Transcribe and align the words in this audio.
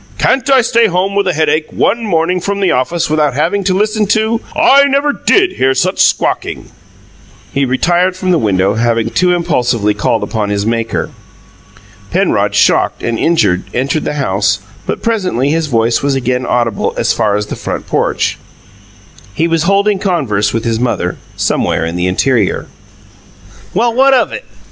"Can't 0.17 0.49
I 0.49 0.61
stay 0.63 0.87
home 0.87 1.13
with 1.13 1.27
a 1.27 1.33
headache 1.33 1.67
ONE 1.71 2.03
morning 2.07 2.39
from 2.41 2.59
the 2.59 2.71
office 2.71 3.07
without 3.07 3.35
having 3.35 3.63
to 3.65 3.77
listen 3.77 4.07
to 4.07 4.41
I 4.55 4.85
never 4.85 5.13
DID 5.13 5.51
hear 5.51 5.75
such 5.75 5.99
squawking!" 5.99 6.71
He 7.53 7.65
retired 7.65 8.15
from 8.15 8.31
the 8.31 8.39
window, 8.39 8.73
having 8.73 9.11
too 9.11 9.31
impulsively 9.31 9.93
called 9.93 10.23
upon 10.23 10.49
his 10.49 10.65
Maker. 10.65 11.11
Penrod, 12.09 12.55
shocked 12.55 13.03
and 13.03 13.19
injured, 13.19 13.65
entered 13.75 14.03
the 14.03 14.15
house, 14.15 14.57
but 14.87 15.03
presently 15.03 15.49
his 15.51 15.67
voice 15.67 16.01
was 16.01 16.15
again 16.15 16.47
audible 16.47 16.95
as 16.97 17.13
far 17.13 17.35
as 17.35 17.45
the 17.45 17.55
front 17.55 17.85
porch. 17.85 18.39
He 19.35 19.47
was 19.47 19.69
holding 19.69 19.99
converse 19.99 20.51
with 20.51 20.63
his 20.65 20.79
mother, 20.79 21.17
somewhere 21.37 21.85
in 21.85 21.95
the 21.95 22.07
interior. 22.07 22.65
"Well, 23.75 23.93
what 23.93 24.15
of 24.15 24.31
it? 24.31 24.45